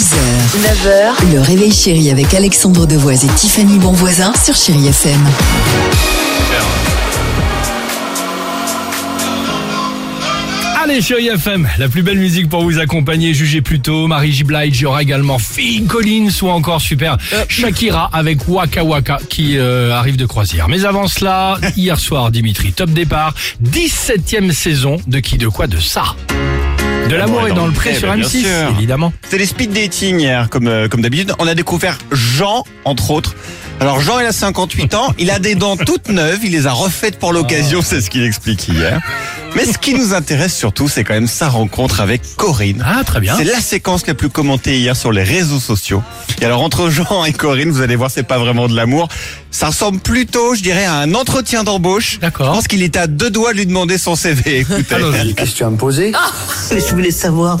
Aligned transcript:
6h, 0.00 0.16
9h, 0.56 1.34
le 1.34 1.40
réveil 1.42 1.70
chéri 1.70 2.10
avec 2.10 2.32
Alexandre 2.32 2.86
Devoise 2.86 3.22
et 3.26 3.28
Tiffany 3.28 3.78
Bonvoisin 3.78 4.32
sur 4.32 4.54
Chéri 4.54 4.88
FM. 4.88 5.20
Allez, 10.82 11.02
chérie 11.02 11.28
FM, 11.28 11.68
la 11.78 11.90
plus 11.90 12.02
belle 12.02 12.16
musique 12.16 12.48
pour 12.48 12.62
vous 12.62 12.78
accompagner, 12.78 13.34
jugez 13.34 13.60
plutôt. 13.60 14.06
Marie 14.06 14.32
J. 14.32 14.44
Blige, 14.44 14.78
il 14.78 14.82
y 14.84 14.86
aura 14.86 15.02
également 15.02 15.38
Phil 15.38 15.84
Collins 15.84 16.30
ou 16.40 16.48
encore 16.48 16.80
super 16.80 17.18
Shakira 17.48 18.08
avec 18.10 18.48
Waka 18.48 18.82
Waka 18.82 19.18
qui 19.28 19.58
euh, 19.58 19.92
arrive 19.92 20.16
de 20.16 20.24
croisière. 20.24 20.70
Mais 20.70 20.86
avant 20.86 21.08
cela, 21.08 21.58
hier 21.76 22.00
soir, 22.00 22.30
Dimitri, 22.30 22.72
top 22.72 22.88
départ, 22.88 23.34
17ème 23.62 24.52
saison 24.52 24.96
de 25.06 25.18
qui 25.18 25.36
de 25.36 25.48
quoi 25.48 25.66
de 25.66 25.78
ça? 25.78 26.16
De 27.10 27.16
l'amour 27.16 27.48
est 27.48 27.52
dans 27.52 27.66
le 27.66 27.72
pré 27.72 27.90
Eh 27.94 27.98
sur 27.98 28.08
ben, 28.08 28.16
bien 28.18 28.26
M6, 28.28 28.42
sûr. 28.42 28.70
évidemment. 28.78 29.12
C'était 29.24 29.38
les 29.38 29.46
speed 29.46 29.72
dating 29.72 30.20
hier, 30.20 30.48
comme, 30.48 30.68
euh, 30.68 30.86
comme 30.86 31.02
d'habitude. 31.02 31.32
On 31.40 31.46
a 31.48 31.54
découvert 31.56 31.98
Jean, 32.12 32.62
entre 32.84 33.10
autres. 33.10 33.34
Alors 33.80 34.00
Jean, 34.00 34.20
il 34.20 34.26
a 34.26 34.32
58 34.32 34.94
ans, 34.94 35.12
il 35.18 35.30
a 35.30 35.38
des 35.40 35.54
dents 35.56 35.76
toutes 35.76 36.08
neuves, 36.08 36.38
il 36.44 36.52
les 36.52 36.66
a 36.68 36.72
refaites 36.72 37.18
pour 37.18 37.32
l'occasion, 37.32 37.80
c'est 37.82 38.00
ce 38.00 38.10
qu'il 38.10 38.22
explique 38.22 38.68
hier. 38.68 39.00
Mais 39.56 39.64
ce 39.64 39.78
qui 39.78 39.94
nous 39.94 40.14
intéresse 40.14 40.56
surtout, 40.56 40.88
c'est 40.88 41.02
quand 41.04 41.14
même 41.14 41.26
sa 41.26 41.48
rencontre 41.48 42.00
avec 42.00 42.22
Corinne. 42.36 42.84
Ah, 42.86 43.02
très 43.04 43.20
bien. 43.20 43.36
C'est 43.36 43.44
la 43.44 43.60
séquence 43.60 44.06
la 44.06 44.14
plus 44.14 44.28
commentée 44.28 44.78
hier 44.78 44.96
sur 44.96 45.12
les 45.12 45.22
réseaux 45.24 45.58
sociaux. 45.58 46.02
Et 46.40 46.44
alors 46.44 46.62
entre 46.62 46.88
Jean 46.88 47.24
et 47.24 47.32
Corinne, 47.32 47.70
vous 47.70 47.80
allez 47.82 47.96
voir, 47.96 48.10
c'est 48.10 48.22
pas 48.22 48.38
vraiment 48.38 48.68
de 48.68 48.76
l'amour. 48.76 49.08
Ça 49.50 49.66
ressemble 49.66 49.98
plutôt, 49.98 50.54
je 50.54 50.62
dirais, 50.62 50.84
à 50.84 50.94
un 50.94 51.14
entretien 51.14 51.64
d'embauche. 51.64 52.18
D'accord. 52.20 52.46
Je 52.46 52.52
pense 52.52 52.68
qu'il 52.68 52.82
était 52.82 53.00
à 53.00 53.06
deux 53.08 53.30
doigts 53.30 53.52
de 53.52 53.58
lui 53.58 53.66
demander 53.66 53.98
son 53.98 54.14
CV. 54.14 54.60
Écoutez. 54.60 54.94
Allons-y. 54.94 55.34
question 55.34 55.66
à 55.66 55.70
me 55.70 55.76
poser. 55.76 56.12
Je 56.70 56.90
voulais 56.92 57.10
savoir 57.10 57.58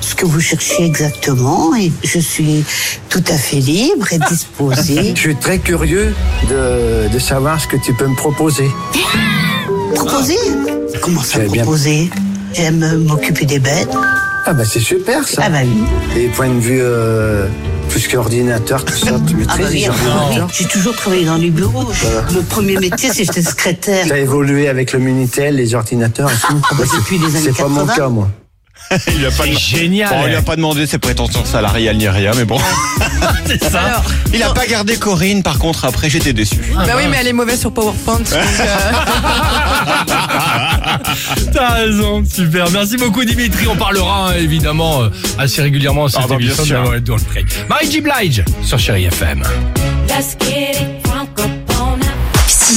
ce 0.00 0.14
que 0.14 0.26
vous 0.26 0.40
cherchiez 0.40 0.84
exactement 0.86 1.74
et 1.74 1.90
je 2.04 2.20
suis 2.20 2.64
tout 3.08 3.24
à 3.28 3.36
fait 3.36 3.56
libre 3.56 4.12
et 4.12 4.18
disposée. 4.30 5.12
Je 5.14 5.20
suis 5.20 5.36
très 5.36 5.58
curieux 5.58 6.14
de, 6.48 7.12
de 7.12 7.18
savoir 7.18 7.60
ce 7.60 7.66
que 7.66 7.76
tu 7.76 7.92
peux 7.94 8.06
me 8.06 8.16
proposer. 8.16 8.68
Proposer? 9.94 10.36
Comment 11.00 11.22
ça 11.22 11.34
J'avais 11.38 11.48
bien- 11.48 11.62
proposer 11.62 12.10
J'aime 12.54 13.04
m'occuper 13.04 13.46
des 13.46 13.58
bêtes. 13.58 13.88
Ah 14.46 14.52
bah 14.52 14.64
c'est 14.64 14.78
super 14.80 15.26
ça. 15.26 15.42
Ah 15.46 15.50
bah 15.50 15.58
oui. 15.64 15.82
Les 16.14 16.28
points 16.28 16.48
de 16.48 16.60
vue 16.60 16.78
euh, 16.80 17.48
plus 17.88 18.06
qu'ordinateur, 18.08 18.84
tout 18.84 18.92
ça, 18.94 19.18
tu 19.26 19.34
Ah 19.48 19.56
bah 19.56 19.64
maîtrises 19.64 19.66
oui, 19.72 19.78
les 19.80 19.86
ah 19.86 19.90
bah 19.90 19.96
oui. 20.04 20.10
ordinateurs. 20.10 20.48
J'ai 20.52 20.64
toujours 20.66 20.94
travaillé 20.94 21.24
dans 21.24 21.36
les 21.36 21.50
bureaux. 21.50 21.86
Mon 22.32 22.42
premier 22.42 22.76
métier, 22.76 23.10
c'était 23.12 23.42
secrétaire. 23.42 24.04
T'as 24.08 24.18
évolué 24.18 24.68
avec 24.68 24.92
le 24.92 24.98
Minitel, 25.00 25.56
les 25.56 25.74
ordinateurs 25.74 26.30
et 26.30 26.34
tout. 26.46 26.60
bah, 26.76 26.84
depuis 26.98 27.18
les 27.18 27.26
années 27.36 27.50
C'est 27.56 27.56
pas 27.62 27.68
mon 27.68 27.86
80. 27.86 27.94
cas 27.96 28.08
moi. 28.08 28.28
Il 29.08 29.18
lui 29.18 29.26
a 29.26 29.30
pas 29.30 29.46
génial. 29.46 30.08
Bon, 30.10 30.22
il 30.24 30.28
lui 30.28 30.36
a 30.36 30.42
pas 30.42 30.56
demandé 30.56 30.86
ses 30.86 30.98
prétentions 30.98 31.44
salariales 31.44 31.96
ni 31.96 32.08
rien, 32.08 32.32
mais 32.36 32.44
bon. 32.44 32.58
C'est 33.46 33.62
ça. 33.64 34.02
Il 34.32 34.42
a 34.42 34.50
pas 34.50 34.66
gardé 34.66 34.96
Corinne, 34.96 35.42
par 35.42 35.58
contre, 35.58 35.84
après, 35.84 36.10
j'étais 36.10 36.32
déçu. 36.32 36.56
Bah 36.74 36.84
oui, 36.96 37.04
mais 37.10 37.18
elle 37.20 37.28
est 37.28 37.32
mauvaise 37.32 37.60
sur 37.60 37.72
PowerPoint. 37.72 38.18
donc, 38.18 38.32
euh, 38.32 38.34
T'as 41.52 41.70
raison, 41.74 42.24
super. 42.24 42.70
Merci 42.70 42.96
beaucoup 42.96 43.24
Dimitri. 43.24 43.66
On 43.68 43.76
parlera 43.76 44.30
hein, 44.30 44.34
évidemment 44.38 45.02
euh, 45.02 45.08
assez 45.38 45.62
régulièrement 45.62 46.06
à 46.06 46.08
cette 46.08 46.20
Ah 46.24 46.28
bah, 46.28 46.36
émission. 46.40 46.82
Marie 47.68 47.90
J. 47.90 48.00
Blige 48.00 48.44
sur 48.62 48.78
Chéri 48.78 49.04
FM. 49.04 49.42
Let's 50.08 50.36
get 50.40 50.72
it 50.80 51.03